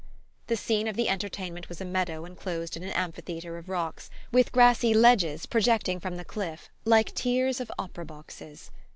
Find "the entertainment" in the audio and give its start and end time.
0.95-1.69